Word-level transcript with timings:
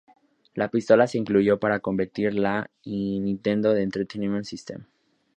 La 0.55 0.67
pistola 0.71 1.05
se 1.05 1.19
incluyó 1.19 1.59
para 1.59 1.79
competir 1.79 2.31
con 2.33 2.41
la 2.41 2.71
Nintendo 2.85 3.75
Entertainment 3.77 4.45
System. 4.45 4.85